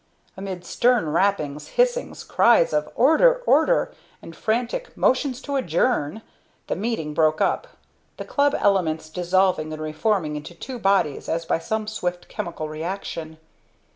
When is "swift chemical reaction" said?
11.85-13.37